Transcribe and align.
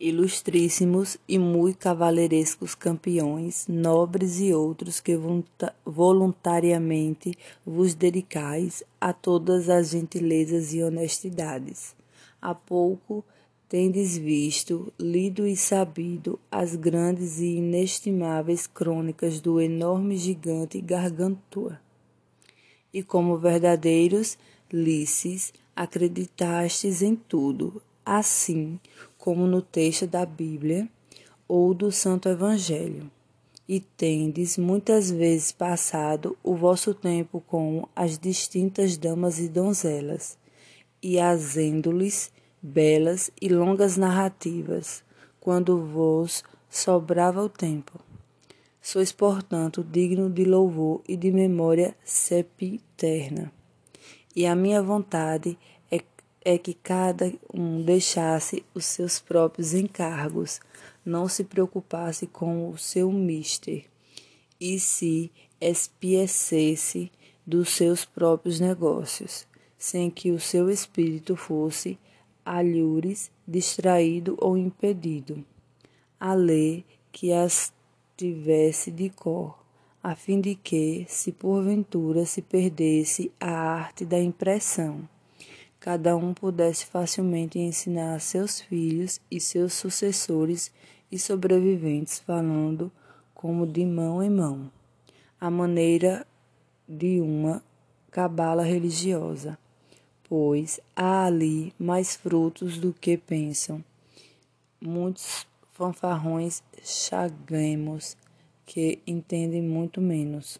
ilustríssimos 0.00 1.16
e 1.26 1.38
muito 1.38 1.78
cavalheirescos 1.78 2.74
campeões, 2.74 3.66
nobres 3.68 4.38
e 4.40 4.52
outros 4.52 5.00
que 5.00 5.18
voluntariamente 5.84 7.32
vos 7.66 7.94
dedicais 7.94 8.84
a 9.00 9.12
todas 9.12 9.68
as 9.68 9.90
gentilezas 9.90 10.72
e 10.72 10.82
honestidades. 10.82 11.96
Há 12.40 12.54
pouco 12.54 13.24
tendes 13.68 14.16
visto, 14.16 14.92
lido 14.98 15.46
e 15.46 15.56
sabido 15.56 16.38
as 16.50 16.74
grandes 16.76 17.38
e 17.40 17.56
inestimáveis 17.56 18.66
crônicas 18.66 19.40
do 19.40 19.60
enorme 19.60 20.16
gigante 20.16 20.80
Gargantua. 20.80 21.80
E 22.94 23.02
como 23.02 23.36
verdadeiros 23.36 24.38
lices, 24.72 25.52
acreditastes 25.76 27.02
em 27.02 27.14
tudo, 27.14 27.82
assim 28.06 28.80
como 29.18 29.46
no 29.46 29.60
texto 29.60 30.06
da 30.06 30.24
Bíblia 30.24 30.88
ou 31.46 31.74
do 31.74 31.92
Santo 31.92 32.28
Evangelho, 32.28 33.10
e 33.68 33.80
tendes 33.80 34.56
muitas 34.56 35.10
vezes 35.10 35.52
passado 35.52 36.38
o 36.42 36.54
vosso 36.54 36.94
tempo 36.94 37.42
com 37.46 37.86
as 37.94 38.18
distintas 38.18 38.96
damas 38.96 39.38
e 39.38 39.48
donzelas, 39.48 40.38
e 41.02 41.18
azendo-lhes 41.18 42.32
belas 42.62 43.30
e 43.40 43.48
longas 43.48 43.96
narrativas, 43.96 45.04
quando 45.38 45.84
vos 45.84 46.42
sobrava 46.70 47.42
o 47.42 47.48
tempo. 47.48 48.00
Sois, 48.80 49.12
portanto, 49.12 49.84
digno 49.84 50.30
de 50.30 50.44
louvor 50.44 51.02
e 51.06 51.16
de 51.16 51.30
memória 51.30 51.94
sepiterna. 52.02 53.52
E 54.34 54.46
a 54.46 54.54
minha 54.54 54.82
vontade 54.82 55.50
é 55.50 55.77
que 56.56 56.72
cada 56.72 57.32
um 57.52 57.82
deixasse 57.82 58.64
os 58.72 58.86
seus 58.86 59.18
próprios 59.18 59.74
encargos, 59.74 60.60
não 61.04 61.28
se 61.28 61.44
preocupasse 61.44 62.26
com 62.26 62.70
o 62.70 62.78
seu 62.78 63.10
mister 63.12 63.84
e 64.60 64.78
se 64.78 65.30
espiecesse 65.60 67.10
dos 67.46 67.70
seus 67.70 68.04
próprios 68.04 68.60
negócios, 68.60 69.46
sem 69.76 70.10
que 70.10 70.30
o 70.30 70.38
seu 70.40 70.70
espírito 70.70 71.34
fosse 71.36 71.98
alhures, 72.44 73.30
distraído 73.46 74.36
ou 74.40 74.56
impedido. 74.56 75.44
A 76.18 76.34
lei 76.34 76.84
que 77.12 77.32
as 77.32 77.72
tivesse 78.16 78.90
de 78.90 79.10
cor, 79.10 79.58
a 80.02 80.14
fim 80.14 80.40
de 80.40 80.54
que, 80.54 81.04
se 81.08 81.30
porventura 81.32 82.24
se 82.24 82.42
perdesse 82.42 83.30
a 83.38 83.50
arte 83.50 84.04
da 84.04 84.18
impressão, 84.18 85.08
cada 85.80 86.16
um 86.16 86.34
pudesse 86.34 86.86
facilmente 86.86 87.58
ensinar 87.58 88.14
a 88.14 88.18
seus 88.18 88.60
filhos 88.60 89.20
e 89.30 89.40
seus 89.40 89.74
sucessores 89.74 90.72
e 91.10 91.18
sobreviventes, 91.18 92.18
falando 92.18 92.90
como 93.34 93.66
de 93.66 93.84
mão 93.84 94.22
em 94.22 94.30
mão, 94.30 94.70
a 95.40 95.50
maneira 95.50 96.26
de 96.88 97.20
uma 97.20 97.62
cabala 98.10 98.62
religiosa, 98.62 99.56
pois 100.28 100.80
há 100.96 101.26
ali 101.26 101.72
mais 101.78 102.16
frutos 102.16 102.78
do 102.78 102.92
que 102.92 103.16
pensam. 103.16 103.84
Muitos 104.80 105.46
fanfarrões 105.72 106.62
chagemos 106.82 108.16
que 108.66 109.00
entendem 109.06 109.62
muito 109.62 110.00
menos. 110.00 110.58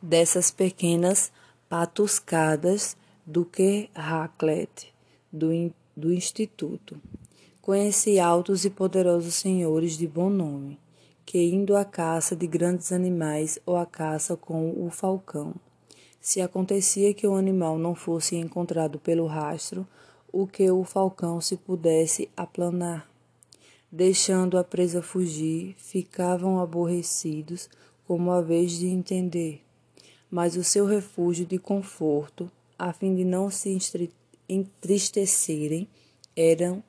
Dessas 0.00 0.50
pequenas 0.50 1.32
patuscadas 1.68 2.96
do 3.24 3.44
que 3.44 3.88
Hacklet, 3.94 4.92
do, 5.32 5.48
do 5.96 6.12
Instituto. 6.12 7.00
Conheci 7.60 8.18
altos 8.18 8.64
e 8.64 8.70
poderosos 8.70 9.34
senhores 9.34 9.96
de 9.96 10.06
bom 10.08 10.28
nome, 10.28 10.78
que 11.24 11.42
indo 11.42 11.76
à 11.76 11.84
caça 11.84 12.34
de 12.34 12.46
grandes 12.46 12.90
animais 12.90 13.58
ou 13.64 13.76
à 13.76 13.86
caça 13.86 14.36
com 14.36 14.84
o 14.84 14.90
falcão, 14.90 15.54
se 16.20 16.40
acontecia 16.40 17.12
que 17.12 17.26
o 17.26 17.34
animal 17.34 17.76
não 17.76 17.96
fosse 17.96 18.36
encontrado 18.36 18.98
pelo 19.00 19.26
rastro, 19.26 19.86
o 20.32 20.46
que 20.46 20.70
o 20.70 20.84
falcão 20.84 21.40
se 21.40 21.56
pudesse 21.56 22.28
aplanar. 22.36 23.10
Deixando 23.90 24.56
a 24.56 24.62
presa 24.62 25.02
fugir, 25.02 25.74
ficavam 25.76 26.60
aborrecidos, 26.60 27.68
como 28.06 28.30
a 28.30 28.40
vez 28.40 28.72
de 28.72 28.86
entender. 28.86 29.62
Mas 30.30 30.56
o 30.56 30.62
seu 30.62 30.86
refúgio 30.86 31.44
de 31.44 31.58
conforto 31.58 32.50
a 32.82 32.92
fim 32.92 33.14
de 33.14 33.24
não 33.24 33.48
se 33.48 33.78
entristecerem, 34.48 35.86
eram, 36.34 36.82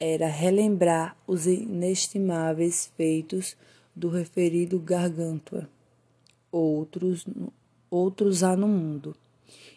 era 0.00 0.26
relembrar 0.26 1.16
os 1.24 1.46
inestimáveis 1.46 2.90
feitos 2.96 3.56
do 3.94 4.08
referido 4.08 4.80
Gargantua. 4.80 5.70
Outros, 6.50 7.24
outros 7.88 8.42
há 8.42 8.56
no 8.56 8.66
mundo, 8.66 9.14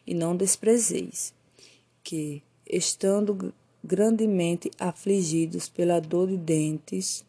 e 0.07 0.15
não 0.15 0.35
desprezeis, 0.35 1.35
que, 2.03 2.41
estando 2.65 3.53
grandemente 3.83 4.71
afligidos 4.79 5.69
pela 5.69 5.99
dor 5.99 6.29
de 6.29 6.37
dentes, 6.37 7.23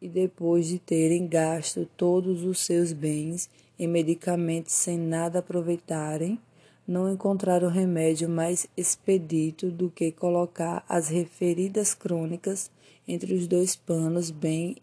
e 0.00 0.08
depois 0.08 0.68
de 0.68 0.78
terem 0.78 1.26
gasto 1.26 1.88
todos 1.96 2.44
os 2.44 2.60
seus 2.60 2.92
bens 2.92 3.50
em 3.76 3.88
medicamentos 3.88 4.74
sem 4.74 4.96
nada 4.96 5.40
aproveitarem, 5.40 6.38
não 6.86 7.10
encontraram 7.10 7.68
remédio 7.68 8.28
mais 8.28 8.66
expedito 8.76 9.70
do 9.70 9.90
que 9.90 10.12
colocar 10.12 10.84
as 10.88 11.08
referidas 11.08 11.94
crônicas 11.94 12.70
entre 13.08 13.34
os 13.34 13.46
dois 13.46 13.74
panos 13.74 14.30
bem 14.30 14.76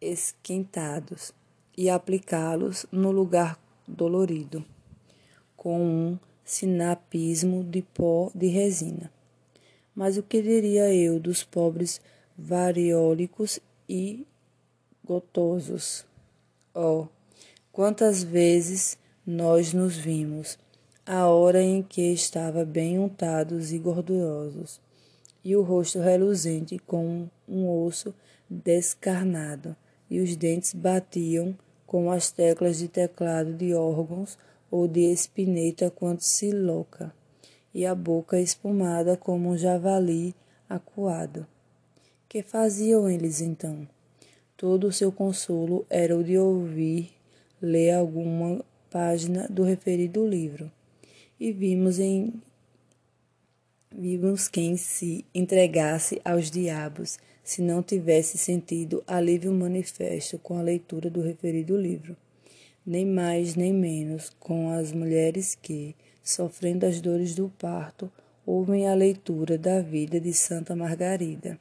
esquentados 0.00 1.32
e 1.76 1.88
aplicá-los 1.88 2.86
no 2.92 3.10
lugar 3.10 3.58
dolorido, 3.86 4.64
com 5.56 5.80
um 5.80 6.18
sinapismo 6.44 7.64
de 7.64 7.82
pó 7.82 8.30
de 8.34 8.46
resina. 8.46 9.10
Mas 9.94 10.18
o 10.18 10.22
que 10.22 10.42
diria 10.42 10.94
eu 10.94 11.18
dos 11.18 11.42
pobres 11.42 12.00
variólicos 12.36 13.58
e 13.88 14.26
gotosos? 15.04 16.04
Oh, 16.74 17.06
quantas 17.72 18.22
vezes 18.22 18.98
nós 19.26 19.72
nos 19.72 19.96
vimos 19.96 20.58
a 21.08 21.28
hora 21.28 21.62
em 21.62 21.84
que 21.84 22.12
estava 22.12 22.64
bem 22.64 22.98
untados 22.98 23.72
e 23.72 23.78
gordurosos, 23.78 24.80
e 25.44 25.54
o 25.54 25.62
rosto 25.62 26.00
reluzente 26.00 26.80
com 26.80 27.28
um 27.48 27.68
osso 27.84 28.12
descarnado, 28.50 29.76
e 30.10 30.18
os 30.18 30.34
dentes 30.34 30.74
batiam 30.74 31.56
com 31.86 32.10
as 32.10 32.32
teclas 32.32 32.78
de 32.78 32.88
teclado 32.88 33.52
de 33.54 33.72
órgãos 33.72 34.36
ou 34.68 34.88
de 34.88 35.12
espineta 35.12 35.92
quanto 35.92 36.24
se 36.24 36.50
louca, 36.50 37.14
e 37.72 37.86
a 37.86 37.94
boca 37.94 38.40
espumada 38.40 39.16
como 39.16 39.50
um 39.50 39.56
javali 39.56 40.34
acuado. 40.68 41.46
Que 42.28 42.42
faziam 42.42 43.08
eles 43.08 43.40
então? 43.40 43.86
Todo 44.56 44.88
o 44.88 44.92
seu 44.92 45.12
consolo 45.12 45.86
era 45.88 46.16
o 46.16 46.24
de 46.24 46.36
ouvir 46.36 47.12
ler 47.62 47.92
alguma 47.92 48.64
página 48.90 49.46
do 49.48 49.62
referido 49.62 50.26
livro 50.26 50.68
e 51.38 51.52
vimos 51.52 51.98
em 51.98 52.32
vimos 53.94 54.48
quem 54.48 54.76
se 54.76 55.24
entregasse 55.34 56.20
aos 56.24 56.50
diabos 56.50 57.18
se 57.42 57.62
não 57.62 57.82
tivesse 57.82 58.36
sentido 58.36 59.04
alívio 59.06 59.52
manifesto 59.52 60.38
com 60.38 60.58
a 60.58 60.62
leitura 60.62 61.08
do 61.08 61.20
referido 61.20 61.76
livro, 61.76 62.16
nem 62.84 63.06
mais 63.06 63.54
nem 63.54 63.72
menos 63.72 64.30
com 64.40 64.70
as 64.70 64.92
mulheres 64.92 65.54
que, 65.54 65.94
sofrendo 66.22 66.84
as 66.84 67.00
dores 67.00 67.34
do 67.34 67.48
parto, 67.56 68.10
ouvem 68.44 68.88
a 68.88 68.94
leitura 68.94 69.56
da 69.56 69.80
vida 69.80 70.18
de 70.18 70.32
Santa 70.32 70.74
Margarida. 70.74 71.58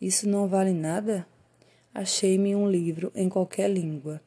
Isso 0.00 0.28
não 0.28 0.46
vale 0.48 0.72
nada? 0.72 1.26
Achei-me 1.92 2.54
um 2.54 2.70
livro 2.70 3.10
em 3.14 3.28
qualquer 3.28 3.68
língua, 3.68 4.20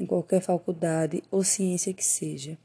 em 0.00 0.06
qualquer 0.06 0.40
faculdade 0.40 1.22
ou 1.30 1.44
ciência 1.44 1.92
que 1.92 2.04
seja 2.04 2.56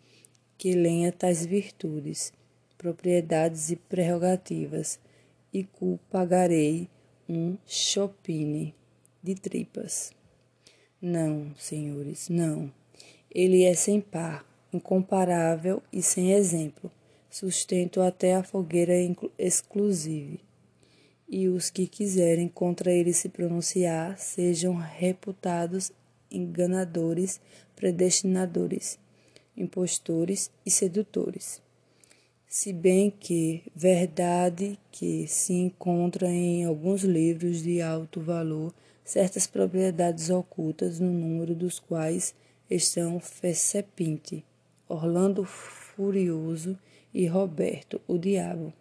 que 0.57 0.73
lenha 0.73 1.11
tais 1.11 1.45
virtudes, 1.45 2.33
propriedades 2.77 3.69
e 3.69 3.75
prerrogativas, 3.75 4.99
e 5.53 5.63
cu 5.63 5.99
pagarei 6.09 6.89
um 7.29 7.57
chopine 7.65 8.73
de 9.21 9.35
tripas. 9.35 10.11
Não, 11.01 11.53
senhores, 11.57 12.27
não. 12.29 12.71
Ele 13.33 13.63
é 13.63 13.73
sem 13.73 14.01
par, 14.01 14.45
incomparável 14.73 15.81
e 15.93 16.01
sem 16.01 16.31
exemplo, 16.31 16.91
sustento 17.29 18.01
até 18.01 18.35
a 18.35 18.43
fogueira 18.43 18.93
exclusive. 19.37 20.39
E 21.29 21.47
os 21.47 21.69
que 21.69 21.87
quiserem 21.87 22.47
contra 22.47 22.91
ele 22.91 23.13
se 23.13 23.29
pronunciar 23.29 24.17
sejam 24.17 24.75
reputados 24.75 25.91
enganadores, 26.31 27.39
predestinadores 27.75 28.97
impostores 29.57 30.51
e 30.63 30.69
sedutores. 30.69 31.61
se 32.47 32.71
bem 32.71 33.09
que 33.11 33.63
verdade 33.75 34.79
que 34.89 35.27
se 35.27 35.53
encontra 35.53 36.29
em 36.29 36.63
alguns 36.63 37.03
livros 37.03 37.61
de 37.61 37.81
alto 37.81 38.21
valor 38.21 38.73
certas 39.03 39.47
propriedades 39.47 40.29
ocultas 40.29 40.99
no 40.99 41.11
número 41.11 41.53
dos 41.53 41.79
quais 41.79 42.33
estão 42.69 43.19
Fessepinte, 43.19 44.45
Orlando 44.87 45.43
Furioso 45.43 46.77
e 47.13 47.25
Roberto 47.25 47.99
o 48.07 48.17
Diabo. 48.17 48.71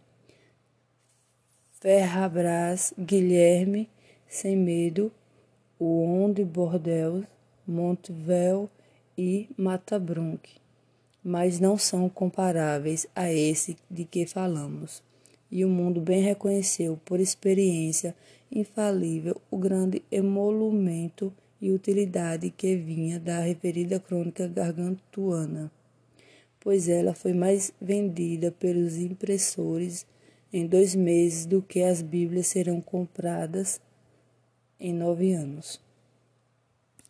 Ferrabras, 1.81 2.95
Guilherme, 2.99 3.89
Sem 4.29 4.57
Medo, 4.57 5.13
O 5.79 6.03
Onde 6.05 6.45
Bordel, 6.45 7.25
Montevel 7.67 8.71
e 9.19 9.49
Matabronque 9.57 10.66
mas 11.27 11.59
não 11.59 11.77
são 11.77 12.09
comparáveis 12.09 13.05
a 13.13 13.33
esse 13.33 13.77
de 13.91 14.05
que 14.05 14.27
falamos. 14.27 15.03
E 15.51 15.65
o 15.65 15.69
mundo 15.69 16.01
bem 16.01 16.23
reconheceu, 16.23 17.01
por 17.05 17.19
experiência 17.19 18.15
infalível, 18.49 19.41
o 19.51 19.59
grande 19.59 20.05
emolumento 20.09 21.35
e 21.61 21.73
utilidade 21.73 22.49
que 22.51 22.77
vinha 22.77 23.19
da 23.19 23.41
referida 23.41 23.99
crônica 23.99 24.47
gargantuana, 24.47 25.69
pois 26.61 26.89
ela 26.89 27.13
foi 27.13 27.33
mais 27.33 27.73
vendida 27.81 28.53
pelos 28.53 28.97
impressores 28.97 30.07
em 30.53 30.65
dois 30.65 30.95
meses 30.95 31.45
do 31.45 31.61
que 31.61 31.83
as 31.83 32.03
Bíblias 32.03 32.47
serão 32.47 32.81
compradas 32.81 33.81
em 34.79 34.95
nove 34.95 35.33
anos. 35.33 35.81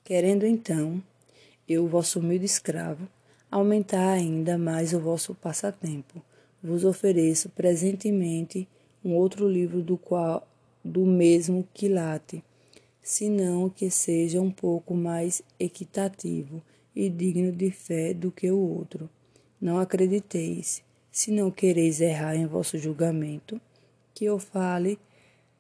Querendo 0.03 0.47
então, 0.47 1.03
eu, 1.69 1.87
vosso 1.87 2.19
humilde 2.19 2.47
escravo, 2.47 3.07
aumentar 3.51 4.13
ainda 4.13 4.59
mais 4.59 4.93
o 4.93 5.01
vosso 5.01 5.35
passatempo. 5.35 6.23
Vos 6.63 6.85
ofereço 6.85 7.49
presentemente 7.51 8.69
um 9.05 9.15
outro 9.15 9.49
livro 9.49 9.83
do 9.83 9.97
qual 9.97 10.47
do 10.85 11.05
mesmo 11.05 11.67
quilate, 11.75 12.43
senão 13.03 13.69
que 13.69 13.91
seja 13.91 14.41
um 14.41 14.51
pouco 14.51 14.95
mais 14.95 15.43
equitativo 15.59 16.63
e 16.95 17.09
digno 17.09 17.53
de 17.53 17.71
fé 17.71 18.15
do 18.15 18.31
que 18.31 18.51
o 18.51 18.59
outro. 18.59 19.09
Não 19.61 19.79
acrediteis, 19.79 20.83
se 21.11 21.31
não 21.31 21.51
quereis 21.51 22.01
errar 22.01 22.37
em 22.37 22.47
vosso 22.47 22.79
julgamento, 22.79 23.61
que 24.15 24.25
eu 24.25 24.39
fale 24.39 24.99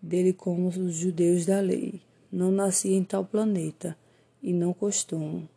dele 0.00 0.32
como 0.32 0.68
os 0.68 0.94
judeus 0.94 1.46
da 1.46 1.60
lei. 1.60 2.00
Não 2.30 2.50
nasci 2.50 2.92
em 2.92 3.04
tal 3.04 3.24
planeta 3.24 3.96
e 4.42 4.52
não 4.52 4.72
costumo 4.72 5.48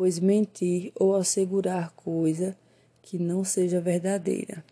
pois 0.00 0.18
mentir 0.18 0.92
ou 0.98 1.14
assegurar 1.14 1.90
coisa 1.90 2.56
que 3.02 3.18
não 3.18 3.44
seja 3.44 3.82
verdadeira 3.82 4.64